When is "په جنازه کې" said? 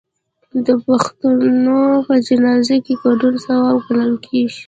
2.05-2.93